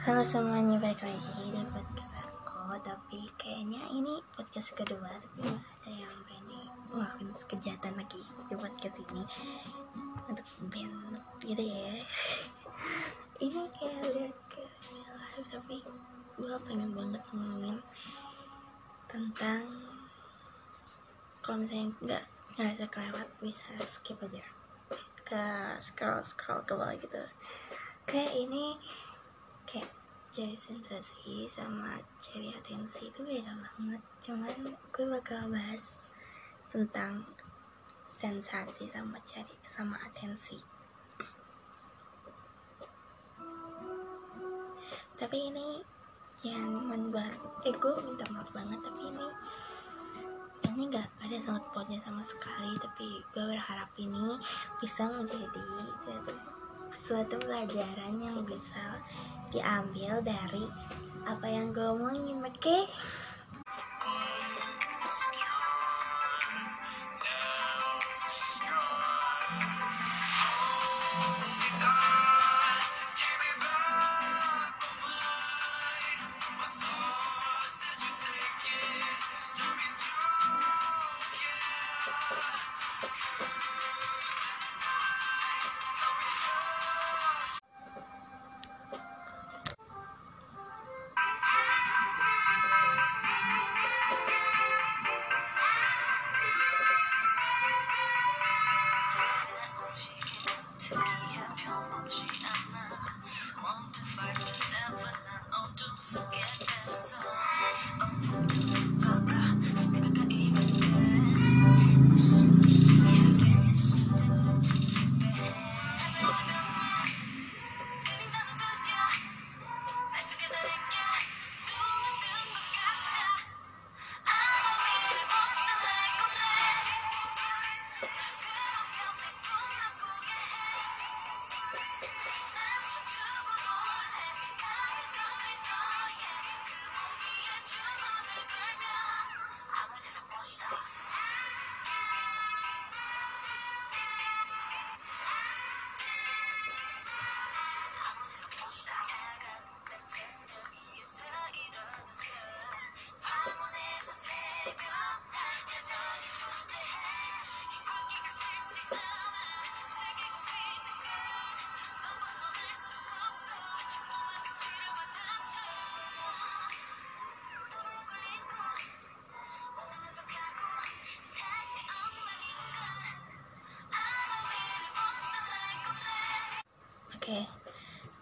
[0.00, 2.72] Halo semuanya, balik lagi di podcast aku.
[2.80, 9.28] Tapi kayaknya ini podcast kedua Tapi ada yang berani ngelakuin kejahatan lagi di podcast ini.
[10.24, 12.00] Untuk band gitu ya.
[13.44, 15.76] Ini kayak udah ke live Tapi
[16.40, 17.76] gue pengen banget ngomongin
[19.04, 19.68] Tentang
[21.44, 22.24] Kalau misalnya nggak
[22.56, 24.40] ngerasa kelewat Bisa skip aja.
[25.28, 27.20] Ke scroll-scroll ke bawah gitu.
[28.08, 28.80] Kayak ini
[29.70, 29.86] kayak
[30.26, 34.02] cari sensasi sama cari atensi itu beda banget.
[34.18, 36.02] Cuman gue bakal bahas
[36.66, 37.22] tentang
[38.10, 40.58] sensasi sama cari sama atensi.
[45.14, 45.78] Tapi ini
[46.42, 47.30] jangan membuat
[47.68, 49.26] eh minta maaf banget tapi ini
[50.72, 54.40] ini nggak ada sangat potnya sama sekali tapi gue berharap ini
[54.80, 55.60] bisa menjadi
[56.00, 56.59] suatu
[56.90, 58.98] suatu pelajaran yang bisa
[59.50, 60.66] diambil dari
[61.26, 62.82] apa yang gue omongin oke okay?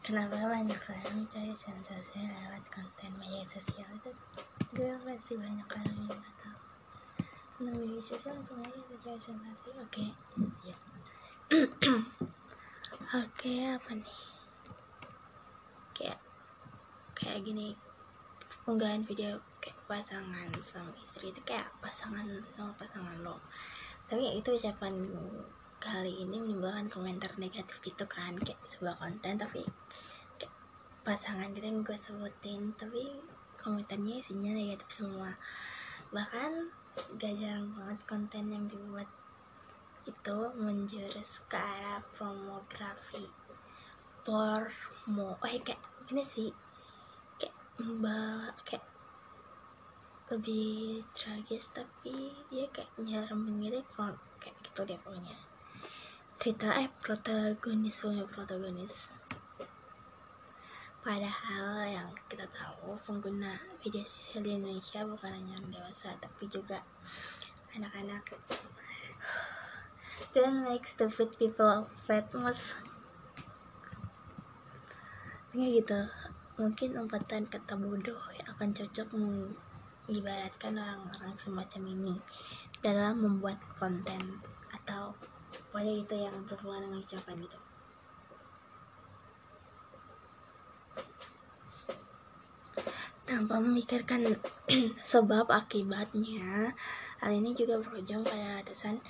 [0.09, 4.09] Kenapa banyak orang cari sensasi lewat konten media sosial itu?
[4.73, 6.59] Gue masih banyak orang yang nggak tahu.
[7.69, 9.69] Nah, media sosial langsung aja tuh cari sensasi.
[9.77, 10.09] Oke,
[10.65, 10.77] ya.
[13.21, 14.21] Oke, apa nih?
[15.93, 16.25] Kayak
[17.13, 17.77] kayak gini
[18.65, 22.25] unggahan video kayak pasangan suami istri itu kayak pasangan
[22.57, 23.41] sama pasangan lo
[24.09, 24.93] tapi ya itu ucapan
[25.79, 29.63] kali ini menimbulkan komentar negatif gitu kan kayak sebuah konten tapi
[30.35, 30.55] kayak
[31.07, 33.23] pasangan gitu yang gue sebutin tapi
[33.63, 35.39] komentarnya isinya negatif semua.
[36.11, 36.51] Bahkan
[37.15, 39.07] gak jarang banget konten yang dibuat
[40.03, 43.31] itu menjurus ke arah pornografi.
[44.27, 46.53] Porno oh ya kayak gini sih
[47.41, 48.85] kayak mbak kayak
[50.29, 55.48] lebih tragis tapi dia kayak nyeremin gitu pro- kayak gitu deh pokoknya
[56.39, 59.11] cerita eh protagonis punya protagonis.
[61.03, 66.79] Padahal yang kita tahu pengguna media sosial di Indonesia bukan hanya orang dewasa tapi juga
[67.75, 68.23] anak-anak.
[70.39, 72.79] Don't make stupid people famous.
[75.51, 76.01] Kayak gitu.
[76.55, 82.15] Mungkin umpatan kata bodoh yang akan cocok mengibaratkan orang-orang semacam ini
[82.79, 84.39] dalam membuat konten
[84.71, 85.19] atau
[85.69, 87.59] pokoknya itu yang berhubungan dengan ucapan itu
[93.29, 94.25] tanpa memikirkan
[95.13, 96.73] sebab akibatnya
[97.21, 99.05] hal ini juga berujung pada ratusan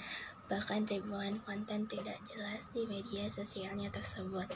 [0.48, 4.48] bahkan ribuan konten tidak jelas di media sosialnya tersebut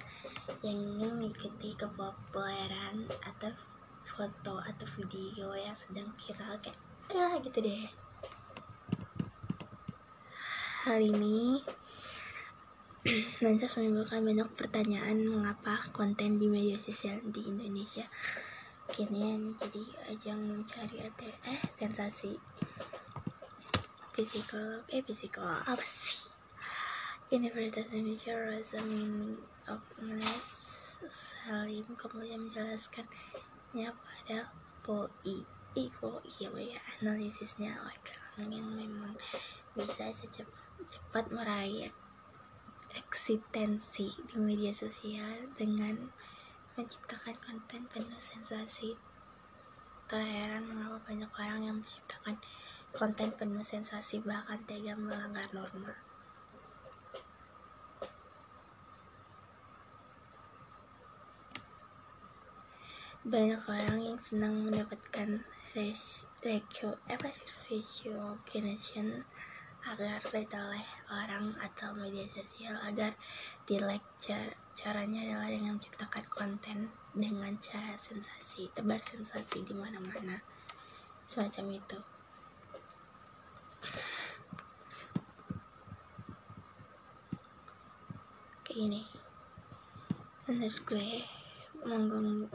[0.65, 3.53] yang ingin mengikuti kepopuleran atau
[4.09, 6.81] foto atau video yang sedang viral kayak
[7.13, 7.87] ya gitu deh.
[10.89, 11.61] Hal ini
[13.43, 18.07] lantas menimbulkan banyak pertanyaan mengapa konten di media sosial di Indonesia.
[18.87, 19.83] Kini jadi
[20.15, 22.39] ajang mencari ate- eh sensasi.
[24.15, 26.31] Psikolog eh psikolog apa sih?
[27.35, 29.35] Universitas Indonesia Rosa Meaning
[29.67, 30.63] of Knowledge
[31.11, 34.55] Salim kemudian menjelaskannya pada
[34.87, 35.43] POI
[35.75, 39.19] eh, POI apa ya analisisnya orang memang
[39.75, 40.55] bisa secepat
[40.87, 41.91] cepat meraih
[42.93, 46.13] eksistensi di media sosial dengan
[46.77, 48.97] menciptakan konten penuh sensasi.
[50.09, 52.37] Tak heran mengapa banyak orang yang menciptakan
[52.93, 55.97] konten penuh sensasi bahkan tega melanggar norma.
[63.23, 67.49] Banyak orang yang senang mendapatkan ratio apa sih
[68.11, 69.25] recognition
[69.83, 73.11] agar like oleh orang atau media sosial agar
[73.67, 80.39] di like Car- caranya adalah dengan menciptakan konten dengan cara sensasi tebar sensasi di mana-mana.
[81.27, 81.99] Semacam itu.
[88.63, 89.03] Kayak gini.
[90.47, 91.11] Menurut gue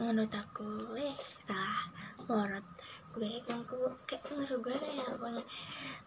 [0.00, 1.14] menurut aku eh
[1.44, 1.92] salah.
[2.24, 2.66] Menurut
[3.16, 5.48] gue menurut kayak menurut gue kayak peng-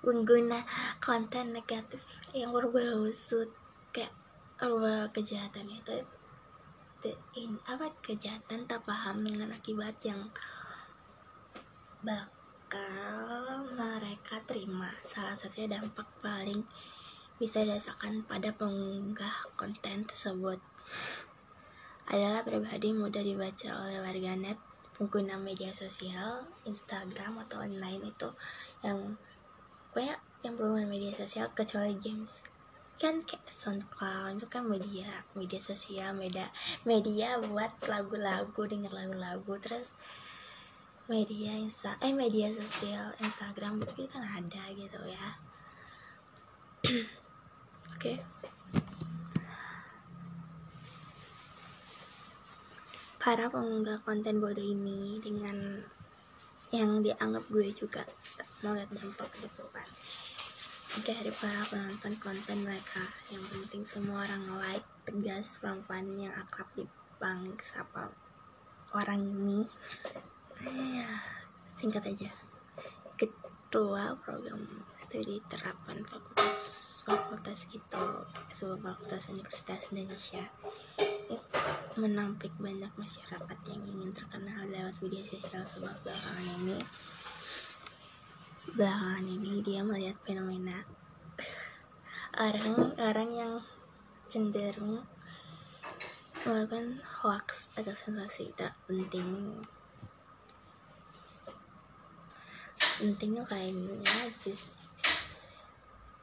[0.01, 0.59] pengguna
[1.01, 2.01] konten negatif
[2.31, 3.49] yang bermaksud
[3.89, 4.13] kayak
[4.61, 6.05] berubah kejahatan itu
[7.33, 10.29] in, apa kejahatan tak paham dengan akibat yang
[12.05, 14.93] bakal mereka terima.
[15.01, 16.61] Salah satunya dampak paling
[17.41, 20.61] bisa dirasakan pada pengunggah konten tersebut
[22.05, 24.61] adalah pribadi mudah dibaca oleh warganet
[24.95, 28.29] pengguna media sosial Instagram atau online itu
[28.85, 29.15] yang
[29.91, 32.43] banyak yang berhubungan media sosial kecuali games.
[33.01, 36.53] Kan kayak SoundCloud itu kan media media sosial media
[36.85, 39.53] media buat lagu-lagu denger lagu-lagu.
[39.57, 39.95] Terus
[41.09, 45.27] media insta eh media sosial Instagram itu kan ada gitu ya.
[47.97, 48.21] Oke
[53.21, 55.77] para pengunggah konten bodoh ini dengan
[56.73, 58.01] yang dianggap gue juga
[58.65, 59.85] melihat dampak gitu kan.
[61.05, 63.05] Dari para penonton konten mereka.
[63.29, 66.81] Yang penting semua orang like tegas perempuan yang akrab di
[67.21, 68.09] bank siapa
[68.97, 69.69] orang ini.
[71.77, 72.33] Singkat aja.
[73.21, 74.65] Ketua program
[74.97, 78.05] studi terapan fakultas fakultas gitu
[78.53, 80.45] sebuah fakultas Universitas Indonesia
[81.99, 86.77] menampik banyak masyarakat yang ingin terkenal lewat media sosial sebab belakangan ini
[88.77, 90.85] belakangan ini dia melihat fenomena
[92.39, 93.53] orang-orang yang
[94.31, 95.03] cenderung
[96.41, 99.61] melakukan hoax atau sensasi tak penting.
[102.97, 104.73] Pentingnya kayaknya just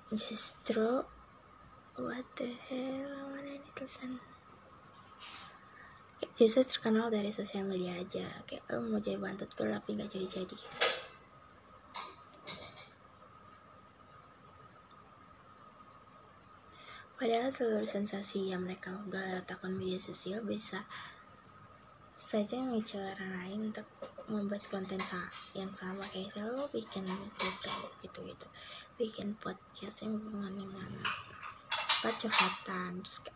[0.08, 1.04] justru
[2.00, 4.16] what the hell mana ini tulisan
[6.38, 8.30] justru terkenal dari sosial media aja.
[8.46, 10.56] Kayak lo mau jadi bantut tuh tapi nggak jadi jadi
[17.18, 20.86] padahal seluruh sensasi yang mereka unggah lewat akun media sosial bisa
[22.14, 23.90] saja memicu orang lain untuk
[24.30, 25.26] membuat konten sa-
[25.58, 26.06] yang sama.
[26.14, 27.02] Kayak lo bikin
[27.34, 27.74] gitu
[28.06, 28.46] gitu gitu
[28.94, 30.90] bikin podcast yang berhubungan dengan
[31.98, 33.26] apa terus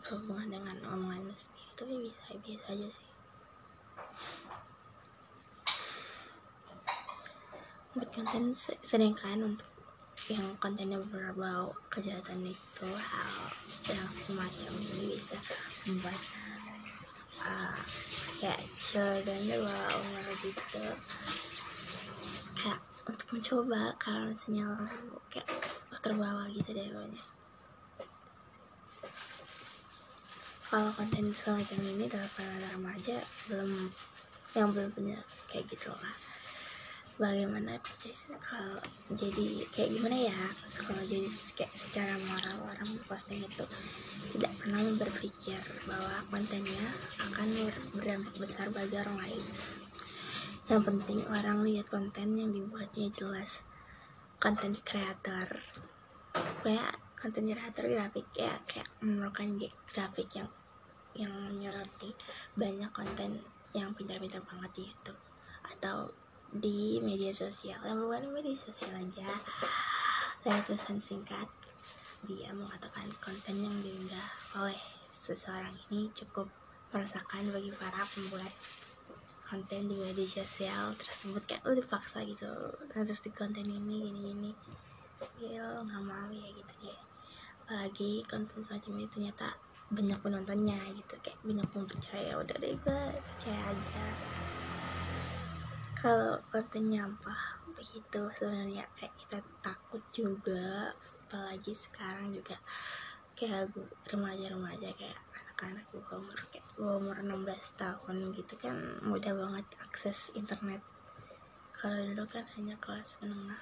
[0.00, 1.36] berhubungan dengan omongan
[1.76, 3.08] tapi bisa biasa aja sih.
[7.92, 9.68] Buat konten se- sedangkan untuk
[10.32, 13.32] yang kontennya berbau kejahatan itu hal
[13.92, 15.36] yang semacam ini bisa
[15.84, 16.18] membuat
[17.44, 17.78] uh,
[18.40, 20.84] kayak children umur gitu.
[22.56, 24.66] Kayak untuk mencoba kalau misalnya
[25.28, 25.46] kayak
[26.00, 27.35] terbawa gitu deh pokoknya
[30.66, 33.70] kalau konten semacam ini dalam para remaja belum
[34.58, 36.16] yang belum punya kayak gitu lah.
[37.16, 37.80] Bagaimana
[38.44, 38.76] kalau
[39.14, 40.42] jadi kayak gimana ya?
[40.84, 41.24] Kalau jadi
[41.56, 43.64] kayak secara moral orang posting itu
[44.36, 45.56] tidak pernah berpikir
[45.88, 46.84] bahwa kontennya
[47.24, 49.44] akan ber- berdampak besar bagi orang lain.
[50.66, 53.62] Yang penting orang lihat konten yang dibuatnya jelas.
[54.42, 55.62] Konten kreator.
[56.60, 59.58] Kayak konten kreator grafik ya kayak memerlukan
[59.90, 60.46] grafik yang
[61.18, 62.14] yang menyoroti
[62.54, 63.42] banyak konten
[63.74, 65.18] yang pintar-pintar banget di YouTube
[65.66, 66.06] atau
[66.54, 67.82] di media sosial.
[67.82, 69.26] Yang di media sosial aja.
[70.46, 71.50] Lewat pesan singkat
[72.30, 74.30] dia mengatakan konten yang diunggah
[74.62, 74.78] oleh
[75.10, 76.46] seseorang ini cukup
[76.94, 78.54] meresahkan bagi para pembuat
[79.42, 81.42] konten di media sosial tersebut.
[81.42, 82.46] Kayak udah dipaksa gitu
[82.94, 84.52] harus di konten ini gini gini
[85.40, 86.98] ya nggak mau ya gitu ya
[87.66, 89.58] apalagi konten semacam ini ternyata
[89.90, 91.18] banyak penontonnya gitu.
[91.18, 92.32] Kayak banyak yang percaya.
[92.38, 94.04] Udah deh gue percaya aja.
[95.98, 98.86] Kalau konten nyampah begitu sebenarnya.
[98.94, 100.94] Kayak kita takut juga.
[101.26, 102.54] Apalagi sekarang juga
[103.34, 103.74] kayak
[104.14, 110.30] remaja-remaja kayak anak-anak gue umur kayak gue umur 16 tahun gitu kan mudah banget akses
[110.38, 110.86] internet.
[111.74, 113.58] Kalau dulu kan hanya kelas menengah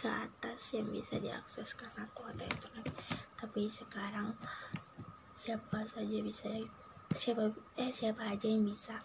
[0.00, 2.88] ke atas yang bisa diakses karena kuota internet.
[3.36, 4.32] Tapi sekarang
[5.36, 6.48] siapa saja bisa
[7.12, 8.96] siapa eh siapa aja yang bisa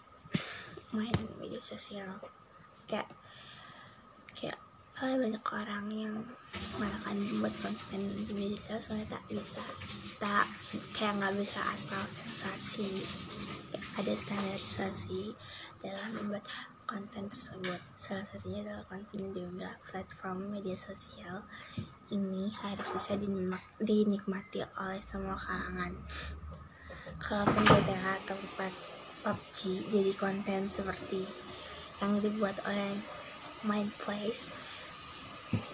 [0.96, 2.16] main media sosial.
[2.88, 3.12] Kayak
[4.32, 4.56] kayak
[5.04, 6.16] ah, banyak orang yang
[6.80, 9.64] melakukan buat konten di media sosial soalnya tak bisa
[10.16, 10.48] tak
[10.96, 13.04] kayak nggak bisa asal sensasi.
[13.68, 15.36] Kayak ada standarisasi
[15.84, 16.48] dalam membuat
[16.86, 17.82] konten tersebut.
[17.98, 21.42] Salah satunya adalah konten diunggah platform media sosial
[22.14, 25.94] ini harus bisa dinikma- dinikmati oleh semua kalangan.
[27.18, 28.74] Kalaupun beda tempat
[29.26, 31.26] PUBG jadi konten seperti
[31.98, 32.94] yang dibuat oleh
[33.66, 34.54] Mindplace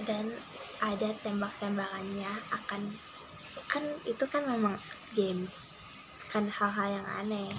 [0.08, 0.32] dan
[0.80, 2.82] ada tembak-tembakannya akan
[3.68, 4.75] kan itu kan memang
[5.12, 5.68] games
[6.32, 7.51] kan hal-hal yang aneh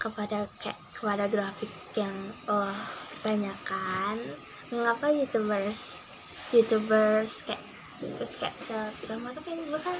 [0.00, 2.16] kepada kayak kepada grafik yang
[2.48, 2.80] Allah
[3.20, 4.16] tanyakan
[4.72, 6.00] mengapa youtubers
[6.56, 7.60] youtubers kayak
[8.00, 9.98] terus kayak selebgram atau kayak gue kan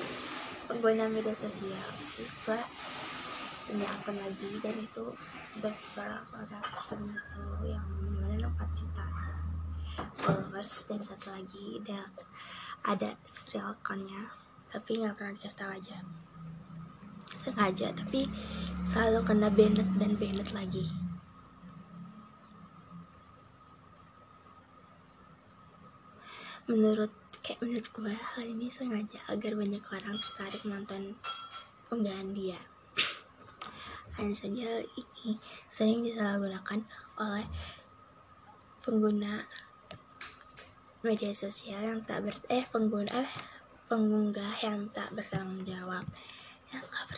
[0.65, 1.85] pengguna media sosial.
[2.49, 2.57] Gue
[3.69, 5.05] punya akun lagi dan itu
[5.61, 7.87] The Production itu yang
[8.19, 9.05] mana 4 juta
[10.17, 12.09] followers dan satu lagi ada
[12.89, 14.33] ada serial accountnya.
[14.73, 15.99] Tapi nggak pernah dikasih tahu aja
[17.41, 18.29] sengaja tapi
[18.85, 20.85] selalu kena banned dan banned lagi.
[26.69, 31.03] Menurut kayak menurut gue hal ini sengaja agar banyak orang tertarik nonton
[31.89, 32.61] unggahan dia.
[34.21, 36.85] Hanya saja ini sering disalahgunakan
[37.19, 37.49] oleh
[38.85, 39.49] pengguna
[41.01, 43.33] media sosial yang tak ber eh pengguna eh
[43.89, 46.05] pengunggah yang tak bertanggung jawab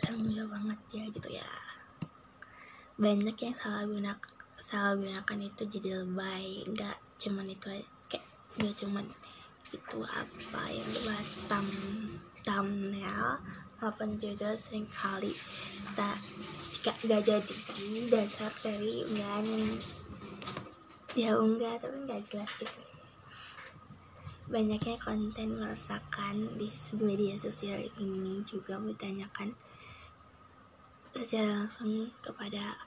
[0.03, 1.49] jawab banget ya gitu ya.
[2.99, 6.67] Banyak yang salah gunakan salah gunakan itu jadi lebay.
[6.67, 7.67] Nggak cuman itu
[8.11, 8.27] kayak
[8.59, 9.05] nggak cuman
[9.73, 11.69] itu apa yang dibahas thumb,
[12.45, 13.39] thumbnail
[13.79, 15.31] maupun judul sering kali.
[15.95, 16.19] Tak
[16.75, 17.55] jika nggak jadi
[18.11, 19.47] dasar dari unggahan
[21.13, 22.81] dia unggah tapi nggak jelas gitu.
[24.43, 26.67] Banyaknya konten meresahkan di
[26.99, 29.55] media sosial ini juga ditanyakan
[31.13, 32.77] secara langsung kepada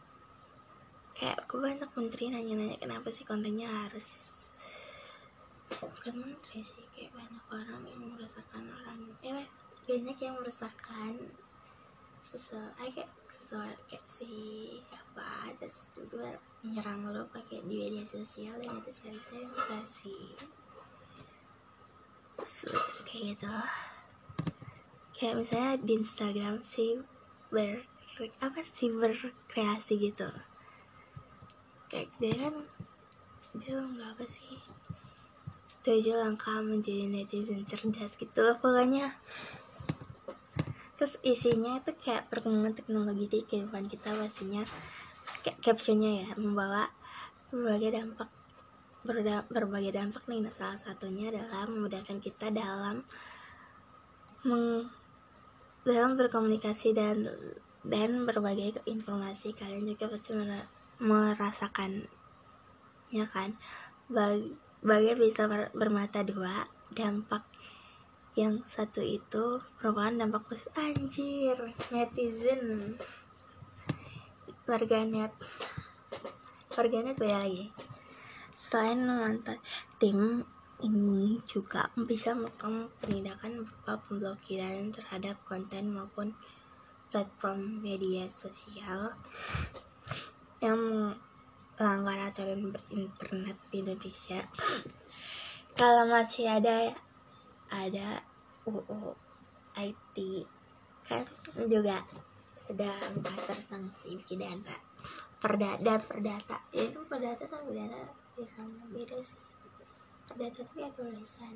[1.16, 4.06] kayak aku banyak menteri nanya-nanya kenapa sih kontennya harus
[5.78, 9.46] bukan menteri sih kayak banyak orang yang merasakan orang eh
[9.86, 11.14] banyak yang merasakan
[12.26, 14.26] sesuai kayak sesuai kayak si
[14.82, 16.34] siapa terus juga
[16.66, 20.18] menyerang lo pakai di media sosial dan itu cari sensasi.
[22.34, 22.56] Terus,
[23.06, 23.54] kayak gitu.
[25.14, 26.98] Kayak misalnya di Instagram sih
[27.54, 27.86] ber
[28.40, 30.28] apa sih berkreasi gitu.
[31.92, 32.54] Kayak dia kan
[33.52, 34.56] dia nggak apa sih.
[35.84, 39.12] Tujuh langkah menjadi netizen cerdas gitu pokoknya.
[40.96, 44.64] Terus isinya itu kayak perkembangan teknologi di kehidupan kita pastinya.
[45.44, 46.88] Kayak captionnya ya membawa
[47.52, 48.28] berbagai dampak
[49.04, 50.40] berda- berbagai dampak nih.
[50.42, 53.04] Nah, salah satunya adalah memudahkan kita dalam
[54.42, 54.88] meng,
[55.86, 57.28] dalam berkomunikasi dan
[57.86, 62.10] dan berbagai informasi kalian juga pasti mera- merasakan
[63.10, 63.54] ya kan?
[64.10, 67.46] Bag- bagai bisa ber- bermata dua dampak
[68.36, 70.76] yang satu itu merupakan dampak positif.
[70.76, 71.56] Anjir
[71.88, 72.94] netizen.
[74.68, 75.32] Warganet.
[76.76, 77.72] Warganet beda lagi.
[78.52, 79.56] Selain memantau
[79.96, 80.44] tim
[80.84, 86.36] ini juga bisa melakukan penindakan berupa pemblokiran terhadap konten maupun
[87.10, 89.14] platform media sosial
[90.60, 91.12] yang
[91.76, 94.40] melanggar aturan berinternet di Indonesia.
[95.76, 96.88] Kalau masih ada
[97.68, 98.24] ada
[98.64, 99.12] UU
[99.76, 100.16] IT
[101.04, 101.22] kan
[101.68, 102.00] juga
[102.56, 104.74] sedang tersanksi pidana.
[105.36, 108.00] Perdata perdata ya itu perdata sama pidana
[108.40, 109.38] ya sama beda sih.
[110.26, 111.54] Perdata itu ya tulisan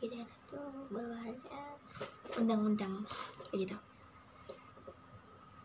[0.00, 1.62] pidana tuh bawaannya
[2.40, 3.04] undang-undang
[3.52, 3.76] gitu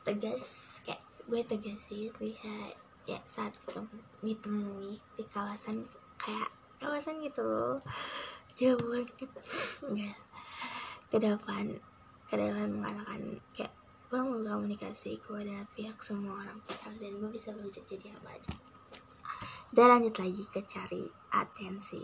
[0.08, 5.84] tegas kayak gue tegasin lihat ya saat ketemu ditemui di kawasan
[6.16, 6.48] kayak
[6.80, 7.76] kawasan gitu
[8.56, 9.28] jauh banget.
[9.84, 10.18] Enggak.
[11.12, 11.76] Ke depan
[12.32, 12.72] ke depan
[13.52, 13.74] kayak
[14.08, 18.56] gue mau komunikasi kepada pihak semua orang pihak dan gue bisa berujung jadi apa aja.
[19.76, 21.04] Dan lanjut lagi ke cari
[21.36, 22.00] atensi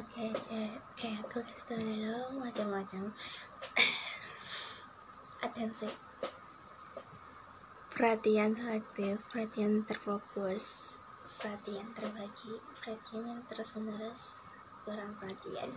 [0.00, 3.12] Oke, kayak kayak aku kasih tau dulu macam-macam
[5.44, 5.84] atensi
[7.92, 10.96] perhatian selektif, perhatian terfokus,
[11.36, 14.56] perhatian terbagi, perhatian yang terus menerus,
[14.88, 15.68] kurang perhatian.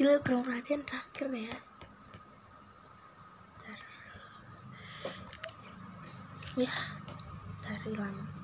[0.00, 1.56] Gila kurang perhatian terakhir ya.
[3.60, 3.80] Ntar.
[6.56, 6.72] Ya,
[7.84, 8.37] hilang.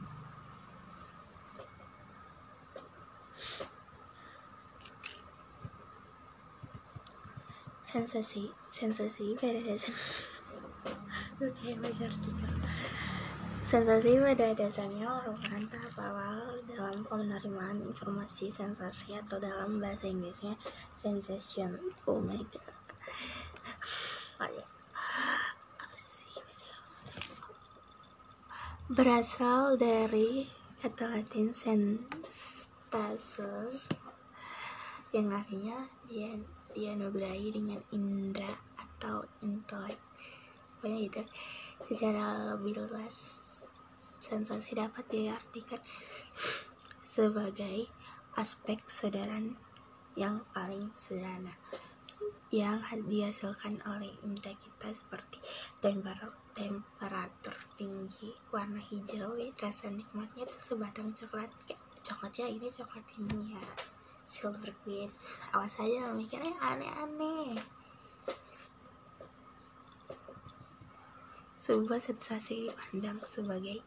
[7.94, 9.94] Sensasi sensasi pada dasar
[11.38, 12.50] oke baca artikel
[13.62, 20.58] sensasi pada dasarnya merupakan tahap awal dalam penerimaan informasi sensasi atau dalam bahasa Inggrisnya
[20.98, 21.78] sensation
[22.10, 22.74] oh my god
[24.42, 24.66] oh, ya.
[25.94, 26.74] Sih baca?
[28.90, 30.50] berasal dari
[30.82, 32.66] kata latin senstasus
[35.14, 36.34] yang artinya dia
[36.74, 39.96] dianugerahi dengan indera atau intelek.
[40.82, 41.22] Pokoknya gitu.
[41.86, 43.40] Secara lebih luas
[44.18, 45.80] sensasi dapat diartikan
[47.14, 47.86] sebagai
[48.34, 49.54] aspek kesadaran
[50.18, 51.54] yang paling sederhana
[52.54, 52.78] yang
[53.10, 55.42] dihasilkan oleh indera kita seperti
[55.82, 61.50] temper- temperatur tinggi warna hijau rasa nikmatnya itu sebatang coklat
[62.06, 63.64] coklatnya ini coklat ini ya
[64.24, 65.12] silver queen
[65.52, 67.60] awas aja mikirnya aneh-aneh.
[71.60, 73.80] Sebuah sensasi dipandang sebagai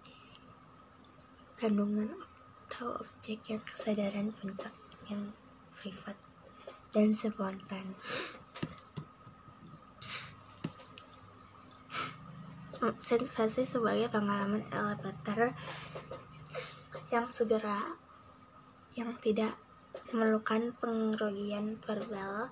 [1.58, 2.10] kandungan
[2.69, 4.73] atau objek yang kesadaran puncak
[5.10, 5.34] yang
[5.73, 6.17] privat
[6.93, 7.97] dan spontan.
[13.02, 15.58] Sensasi sebagai pengalaman elevator
[17.10, 17.97] yang segera
[18.93, 19.58] yang tidak
[20.08, 22.48] memerlukan pengrogian verbal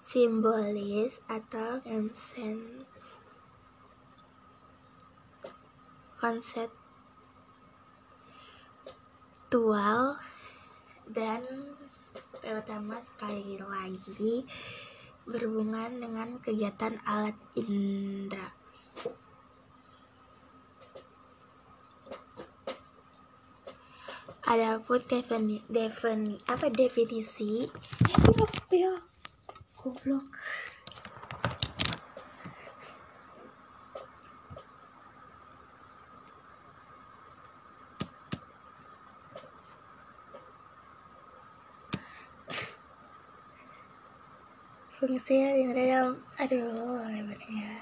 [0.00, 2.88] simbolis atau konsen
[6.16, 6.80] konseptual.
[11.06, 11.44] Dan
[12.40, 14.42] terutama sekali lagi
[15.28, 18.56] berhubungan dengan kegiatan alat indera
[24.46, 27.66] Adapun defini, defini apa definisi?
[28.70, 28.94] Ya
[29.82, 30.22] goblok.
[44.96, 47.74] Fungsi yang ada dalam aduh gimana ya?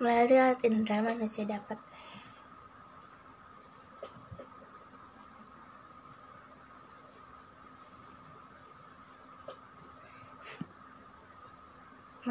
[0.00, 1.76] Melalui alat indera manusia dapat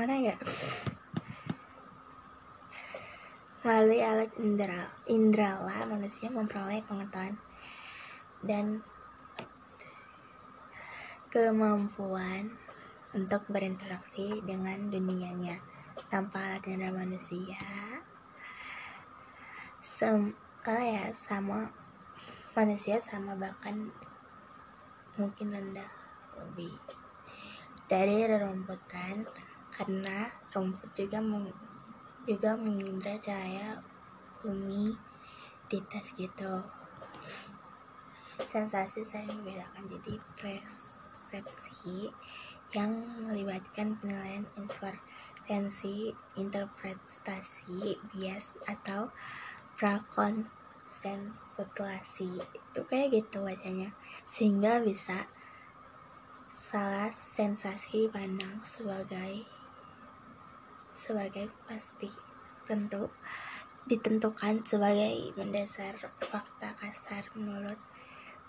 [0.08, 0.40] mana ya?
[3.60, 7.36] Melalui alat indera indrala manusia memperoleh pengetahuan
[8.40, 8.88] dan
[11.28, 12.56] kemampuan
[13.12, 15.60] untuk berinteraksi dengan dunianya.
[16.08, 17.60] Tanpa alat indera manusia
[19.84, 20.32] sem
[20.64, 21.68] oh ya sama
[22.56, 23.92] manusia sama bahkan
[25.20, 25.92] mungkin rendah
[26.40, 26.80] lebih.
[27.92, 29.47] Dari rerumputan
[29.78, 31.54] karena rumput juga meng,
[32.26, 33.78] juga mengindra cahaya
[34.42, 34.98] bumi
[35.70, 36.66] di tas gitu.
[38.42, 42.10] Sensasi sering membedakan jadi persepsi
[42.74, 49.14] yang melibatkan penilaian intervensi interpretasi bias atau
[49.78, 53.94] prakonsentrasi itu kayak gitu bacanya.
[54.26, 55.30] Sehingga bisa
[56.58, 59.57] salah sensasi pandang sebagai
[60.98, 62.10] sebagai pasti
[62.66, 63.14] tentu
[63.86, 67.78] ditentukan sebagai mendasar fakta kasar menurut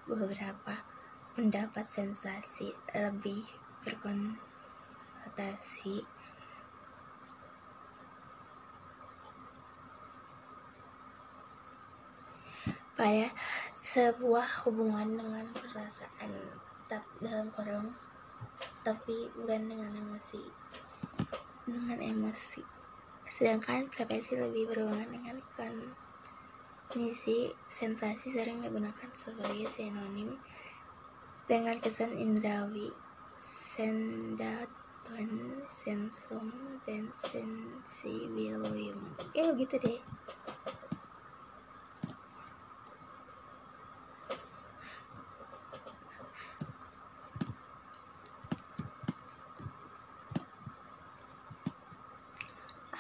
[0.09, 0.83] beberapa
[1.37, 3.45] pendapat sensasi lebih
[3.85, 4.41] berkonotasi.
[12.99, 13.31] Pada
[13.79, 16.35] sebuah hubungan dengan perasaan
[16.89, 17.95] tetap dalam kurung
[18.83, 20.43] tapi bukan dengan emosi
[21.69, 22.65] dengan emosi.
[23.29, 25.37] Sedangkan frekuensi lebih berhubungan dengan
[26.89, 30.41] kondisi sensasi sering digunakan sebagai sinonim
[31.45, 32.89] dengan kesan indrawi
[33.37, 34.49] sendaton
[35.69, 38.97] sensum dan sensibilium.
[39.37, 40.01] Kayak begitu deh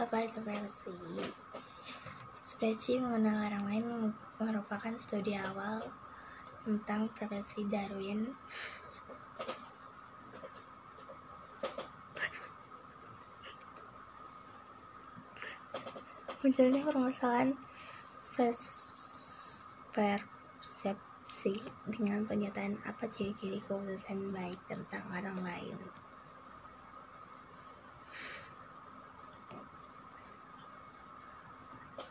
[0.08, 0.88] apa itu privacy
[2.58, 3.86] ekspresi mengenal orang lain
[4.42, 5.78] merupakan studi awal
[6.66, 8.34] tentang privacy Darwin.
[16.42, 17.54] Munculnya permasalahan
[18.34, 19.62] pers-
[19.94, 25.78] persepsi dengan pernyataan apa ciri-ciri kekhususan baik tentang orang lain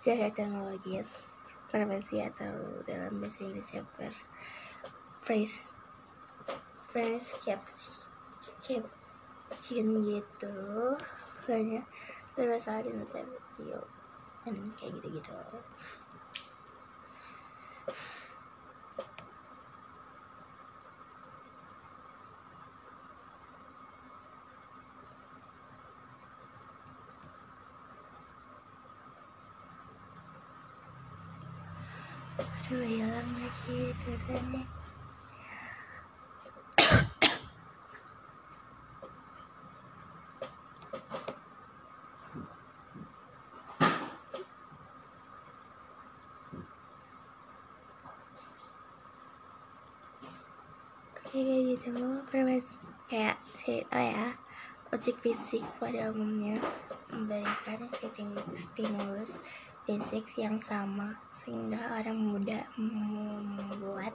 [0.07, 1.27] secara teknologis
[1.67, 4.15] privacy atau dalam bahasa Inggrisnya per
[9.51, 10.55] caption gitu.
[11.43, 11.83] Banyak.
[12.39, 13.83] Berasal dari video
[14.47, 15.35] dan kayak gitu-gitu
[32.67, 34.43] aduh hilang lagi tulisannya kayak
[51.71, 51.95] gitu.
[52.27, 53.39] Permes kayak
[53.95, 54.35] oh ya
[54.91, 56.59] objek fisik pada umumnya
[57.07, 59.39] memberikan stim- stimulus
[59.87, 64.11] fisik yang sama sehingga orang mudah membuat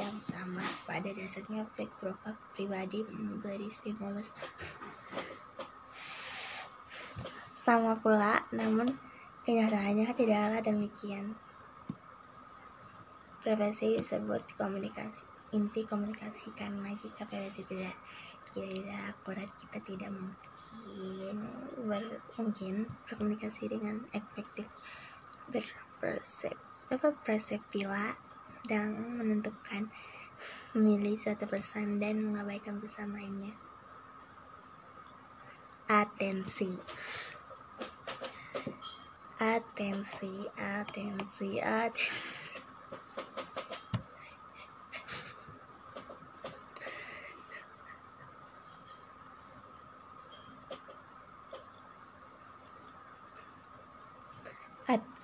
[0.00, 0.64] yang sama.
[0.88, 4.32] Pada dasarnya objek berupa pribadi memberi stimulus.
[7.52, 8.88] Sama pula namun
[9.44, 11.36] kenyataannya tidaklah demikian.
[13.44, 17.94] Privacy disebut komunikasi inti komunikasi karena jika privacy tidak.
[18.50, 21.38] Tidak akurat kita tidak mungkin
[21.86, 22.02] ber,
[22.34, 24.66] mungkin berkomunikasi dengan efektif
[25.50, 26.54] berpersep
[26.90, 28.18] apa perseptila
[28.66, 29.90] dan menentukan
[30.74, 33.54] memilih suatu pesan dan mengabaikan pesan lainnya.
[35.90, 36.70] Atensi.
[39.40, 42.39] Atensi atensi atensi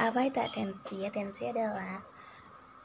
[0.06, 1.02] apa itu atensi?
[1.02, 1.98] Atensi adalah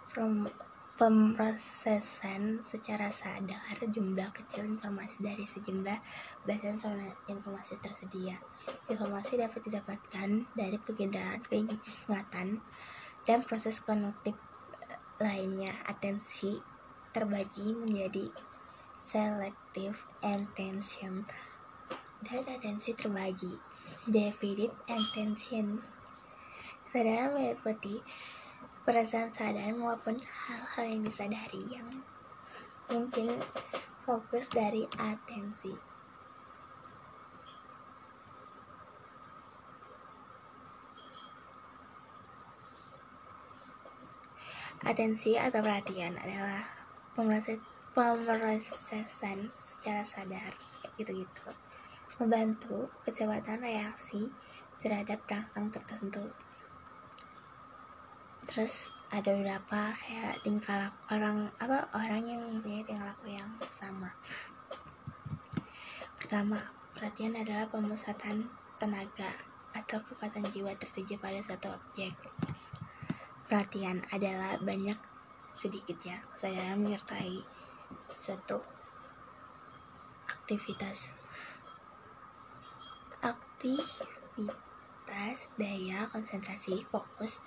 [0.09, 0.49] pem-
[0.97, 5.97] pemrosesan secara sadar jumlah kecil informasi dari sejumlah
[6.45, 6.77] belasan
[7.29, 8.41] informasi tersedia.
[8.89, 12.61] Informasi dapat didapatkan dari perbedaan keingatan
[13.25, 14.37] dan proses kognitif
[15.21, 15.77] lainnya.
[15.85, 16.57] Atensi
[17.13, 18.33] terbagi menjadi
[19.01, 21.25] selective attention
[22.21, 23.57] dan atensi terbagi.
[24.05, 26.00] Divided attention.
[26.91, 28.03] Sadar meliputi
[28.83, 31.87] perasaan sadar maupun hal-hal yang disadari yang
[32.91, 33.39] mungkin
[34.03, 35.71] fokus dari atensi.
[44.83, 46.67] Atensi atau perhatian adalah
[47.15, 50.51] pemrosesan, secara sadar,
[50.99, 51.55] gitu-gitu.
[52.19, 54.27] Membantu kecepatan reaksi
[54.83, 56.50] terhadap rangsang tertentu.
[58.45, 64.13] Terus ada beberapa kayak tingkah laku orang apa orang yang mempunyai tingkah laku yang sama.
[66.15, 66.61] Pertama,
[66.95, 68.47] perhatian adalah pemusatan
[68.79, 72.11] tenaga atau kekuatan jiwa tertuju pada satu objek
[73.51, 74.95] perhatian adalah banyak
[75.51, 77.43] sedikitnya kesadaran menyertai
[78.15, 78.63] suatu
[80.23, 81.19] aktivitas
[83.19, 84.57] aktivitas
[85.59, 87.43] daya konsentrasi fokus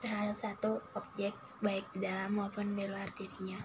[0.00, 1.32] terhadap satu objek
[1.64, 3.56] baik di dalam maupun di luar dirinya.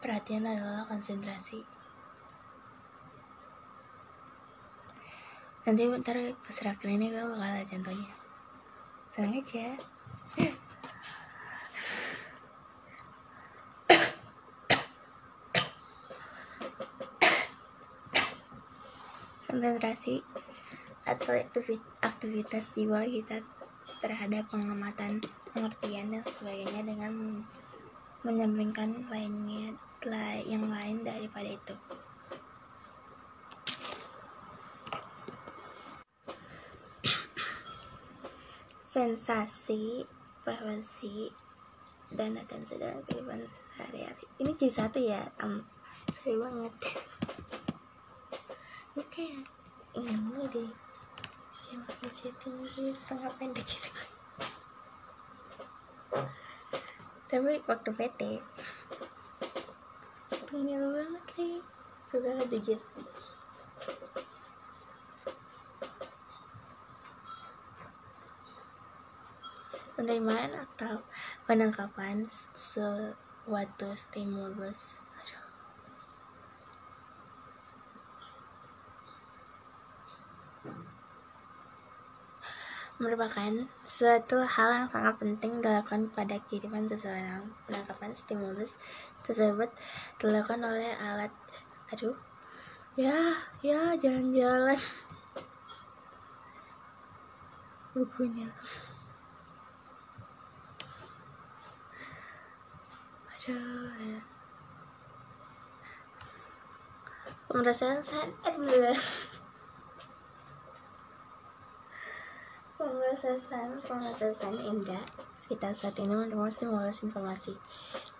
[0.00, 1.64] Perhatian adalah konsentrasi.
[5.64, 8.12] Nanti bentar pas rakir ini gue bakal ada contohnya.
[9.16, 9.66] Tenang aja.
[19.48, 20.20] Konsentrasi
[21.04, 21.36] atau
[22.00, 23.44] aktivitas jiwa kita
[24.00, 25.20] terhadap pengamatan
[25.52, 27.44] pengertian dan sebagainya dengan
[28.24, 29.76] menyampingkan lainnya
[30.48, 31.76] yang lain daripada itu.
[38.92, 40.08] Sensasi
[40.44, 41.28] preferensi
[42.12, 44.24] dan atensi dalam kehidupan sehari-hari.
[44.40, 45.24] Ini jadi satu ya?
[45.40, 45.64] Um,
[46.12, 46.72] sorry banget.
[49.00, 49.44] Oke
[49.94, 50.83] ini deh
[51.74, 53.90] kayak makin tinggi setengah pendek gitu
[57.26, 58.20] tapi waktu PT
[60.46, 61.58] pengen banget nih
[62.14, 62.86] ada guys
[69.98, 71.02] penerimaan atau
[71.50, 72.22] penangkapan
[72.54, 75.02] suatu stimulus
[83.04, 83.52] merupakan
[83.84, 87.52] suatu hal yang sangat penting dilakukan pada kehidupan seseorang.
[87.68, 88.80] Penangkapan stimulus
[89.20, 89.68] tersebut
[90.16, 91.28] dilakukan oleh alat
[91.92, 92.16] aduh
[92.96, 94.80] ya ya jalan-jalan.
[97.92, 98.48] Bukunya.
[103.28, 104.24] Aduh
[107.54, 108.98] pemerasan sadar
[113.24, 115.00] pemrosesan pemrosesan indah
[115.48, 117.56] kita saat ini menerima simulasi informasi.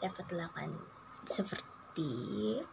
[0.00, 0.80] Dapat dilakukan
[1.28, 2.64] seperti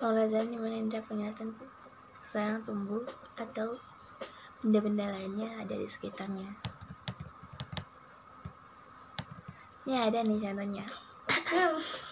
[0.00, 1.52] pemrosesan di mana indera penglihatan
[2.24, 3.04] seseorang tumbuh
[3.36, 3.76] atau
[4.64, 6.56] benda-benda lainnya ada di sekitarnya.
[9.84, 10.88] Ini ada nih contohnya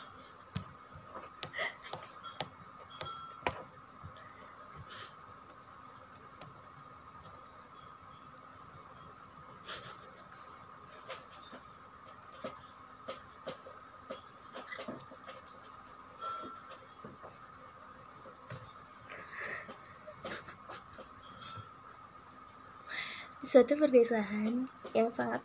[23.61, 24.64] suatu perpisahan
[24.96, 25.44] yang sangat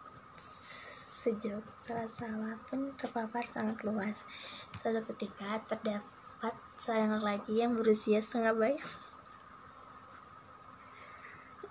[1.20, 1.60] sejuk.
[1.84, 4.24] Salah-salah pun terpapar sangat luas.
[4.72, 8.88] Suatu ketika terdapat seorang lagi yang berusia setengah bayang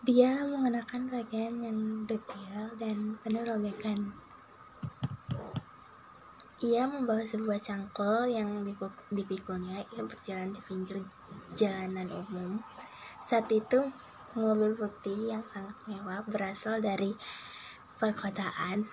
[0.04, 4.12] dia mengenakan pakaian yang detail dan penuh robekan
[6.60, 8.68] ia membawa sebuah cangkul yang
[9.08, 9.80] dipikulnya.
[9.96, 11.00] Ia berjalan di pinggir
[11.56, 12.60] jalanan umum.
[13.20, 13.84] Saat itu
[14.34, 17.14] mobil putih yang sangat mewah berasal dari
[18.02, 18.86] perkotaan.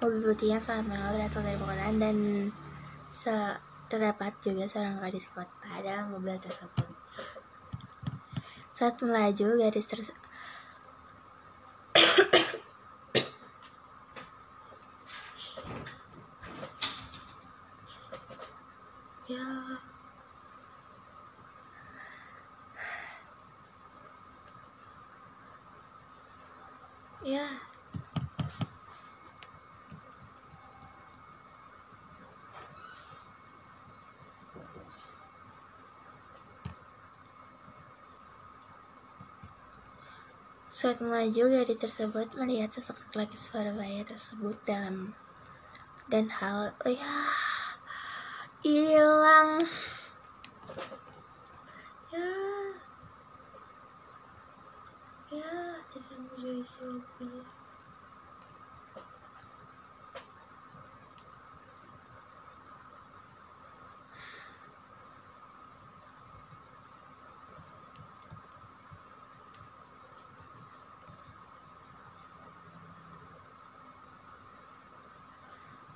[0.00, 2.16] Mobil putih yang sangat mewah berasal dari perkotaan dan
[3.12, 3.36] se
[3.90, 6.88] terdapat juga seorang gadis kota dalam mobil tersebut.
[8.72, 10.30] Saat melaju gadis tersebut
[19.30, 19.46] ya
[27.22, 27.70] ya
[40.80, 45.12] Saat melaju, gadis tersebut melihat sosok laki suara bayi tersebut dalam
[46.08, 47.20] dan hal ya
[48.64, 49.60] hilang.
[52.08, 52.32] Ya.
[55.28, 55.52] Ya
[55.92, 57.44] jadi menjadi Sylvie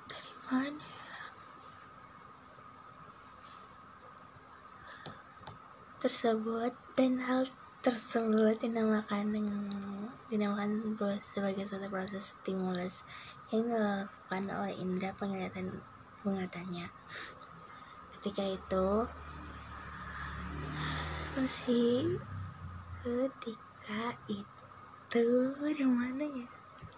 [0.04, 1.18] dari mana ya?
[6.04, 7.48] Tersebut dan hal
[7.80, 9.64] tersebut dinamakan dengan
[10.28, 10.92] dinamakan
[11.32, 13.08] sebagai suatu proses stimulus
[13.48, 15.80] yang dilakukan oleh indera penglihatan
[16.20, 16.92] penglihatannya.
[18.20, 18.88] Ketika itu
[21.40, 22.20] masih
[23.00, 26.48] ketika itu di mana ya?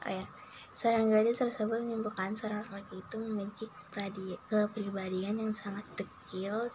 [0.02, 0.26] Oh ya
[0.74, 3.70] seorang gadis tersebut menyimpulkan seorang laki itu memiliki
[4.50, 6.74] kepribadian yang sangat dekil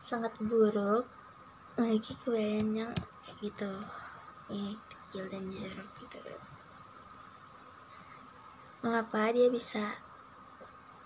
[0.00, 1.17] sangat buruk
[1.78, 3.72] memiliki kebayaan yang kayak gitu.
[4.50, 6.18] Ini kecil dan jorok gitu.
[8.82, 9.94] Mengapa dia bisa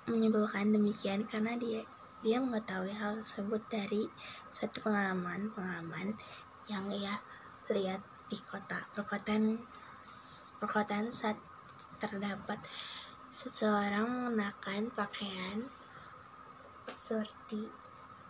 [0.08, 1.28] menyimpulkan demikian?
[1.28, 1.84] Karena dia
[2.24, 4.08] dia mengetahui hal tersebut dari
[4.48, 6.16] suatu pengalaman pengalaman
[6.64, 7.20] yang ia
[7.68, 8.00] lihat
[8.32, 8.88] di kota.
[8.96, 9.60] Perkotaan
[10.56, 11.36] perkotaan saat
[12.00, 12.64] terdapat
[13.28, 15.68] seseorang mengenakan pakaian
[16.96, 17.68] seperti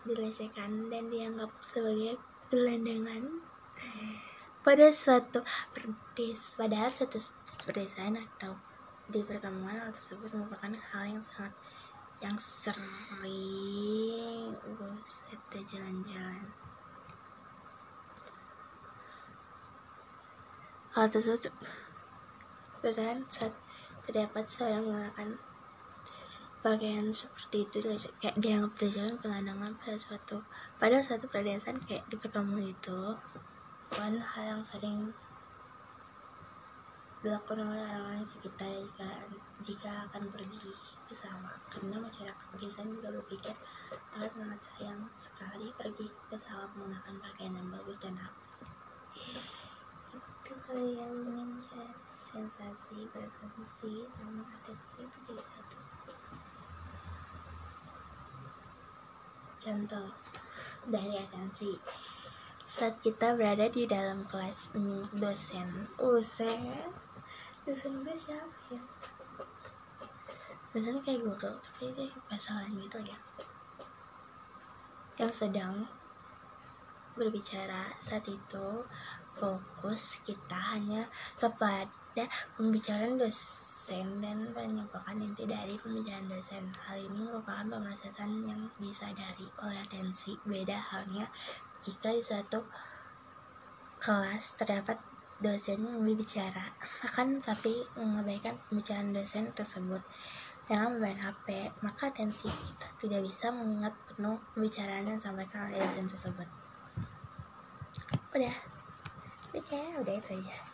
[0.02, 2.18] dilecehkan dan dianggap sebagai
[2.52, 3.40] gelandangan.
[4.60, 5.40] Pada suatu
[5.72, 7.16] perdes padahal suatu
[7.64, 8.60] perdesaan atau
[9.08, 11.56] di perkampungan hal tersebut merupakan hal yang sangat
[12.20, 12.84] yang sering
[14.76, 16.44] buset jalan-jalan.
[20.92, 21.48] Hal tersebut
[22.84, 23.56] bahkan saat
[24.04, 25.40] terdapat seorang menggunakan
[26.62, 27.76] pakaian seperti itu
[28.22, 30.38] kayak dianggap jalan pemandangan pada suatu
[30.78, 33.00] pada suatu pedesaan kayak di perkampungan itu
[33.90, 35.10] bukan hal yang sering
[37.22, 39.10] dilakukan oleh orang-orang sekitar jika
[39.62, 40.70] jika akan pergi
[41.14, 43.54] sawah karena masyarakat pedesaan juga berpikir
[44.14, 48.42] sangat sangat sayang sekali pergi ke sawah menggunakan pakaian yang bagus dan rapi
[50.14, 51.50] itu kalian ingin
[52.06, 55.81] sensasi bersensi sama atensi itu jadi satu
[59.62, 60.10] contoh.
[60.82, 61.78] Dari atensi
[62.66, 64.74] saat kita berada di dalam kelas
[65.14, 65.86] dosen.
[66.02, 66.90] Uset
[67.62, 68.82] dosen gue siapa ya?
[70.74, 73.18] Dosen kayak guru tapi dia pasangan gitu ya.
[75.20, 75.86] Yang sedang
[77.14, 77.94] berbicara.
[78.02, 78.68] Saat itu
[79.38, 81.06] fokus kita hanya
[81.38, 82.01] kepada
[82.60, 86.68] pembicaraan dosen dan menyimpulkan inti dari pembicaraan dosen.
[86.84, 90.36] Hal ini merupakan pemrosesan yang disadari oleh atensi.
[90.44, 91.24] Beda halnya
[91.80, 92.60] jika di suatu
[93.96, 95.00] kelas terdapat
[95.40, 96.76] dosen yang berbicara.
[97.00, 100.04] Akan tapi mengabaikan pembicaraan dosen tersebut
[100.68, 106.06] dengan bermain HP maka atensi kita tidak bisa mengingat penuh pembicaraan yang disampaikan oleh dosen
[106.06, 106.48] tersebut.
[108.36, 108.56] Udah.
[109.52, 110.71] Oke, kayaknya udah itu aja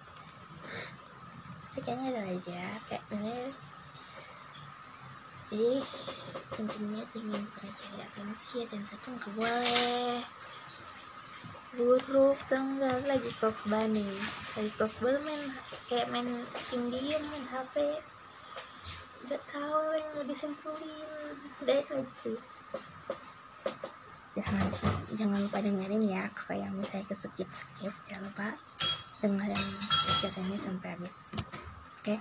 [1.78, 2.62] Oke, kayaknya ada aja.
[2.90, 3.54] Kayak bener
[5.46, 5.78] jadi
[6.58, 10.26] intinya ingin cari atensi atensi itu nggak boleh.
[11.78, 14.18] Buruk tengah lagi kokban nih.
[14.58, 15.54] Lagi kokban main
[15.86, 16.26] kayak main
[16.74, 18.02] Indian main HP
[19.30, 21.06] nggak tahu yang mau disimpulin
[21.62, 22.38] udah itu aja sih.
[24.34, 24.66] Jangan
[25.14, 28.58] jangan lupa dengerin ya kalau yang misalnya ke skip skip jangan lupa
[29.24, 29.62] dengerin
[30.18, 31.32] podcast ini sampai habis
[31.98, 32.14] oke